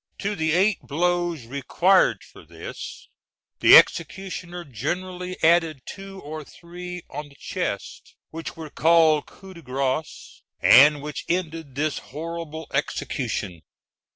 To 0.17 0.35
the 0.35 0.53
eight 0.53 0.79
blows 0.81 1.45
required 1.45 2.23
for 2.23 2.43
this, 2.43 3.07
the 3.59 3.77
executioner 3.77 4.63
generally 4.65 5.37
added 5.43 5.83
two 5.85 6.19
or 6.21 6.43
three 6.43 7.03
on 7.07 7.29
the 7.29 7.35
chest, 7.35 8.15
which 8.31 8.57
were 8.57 8.71
called 8.71 9.27
coups 9.27 9.53
de 9.53 9.61
grâce, 9.61 10.41
and 10.59 11.03
which 11.03 11.23
ended 11.29 11.75
this 11.75 11.99
horrible 11.99 12.65
execution. 12.73 13.61